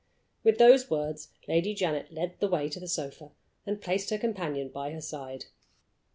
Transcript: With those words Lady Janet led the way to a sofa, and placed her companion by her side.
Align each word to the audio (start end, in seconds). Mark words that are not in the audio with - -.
With 0.43 0.57
those 0.57 0.89
words 0.89 1.27
Lady 1.47 1.75
Janet 1.75 2.11
led 2.11 2.39
the 2.39 2.47
way 2.47 2.69
to 2.69 2.81
a 2.83 2.87
sofa, 2.87 3.33
and 3.67 3.79
placed 3.79 4.09
her 4.09 4.17
companion 4.17 4.69
by 4.69 4.93
her 4.93 4.99
side. 5.01 5.45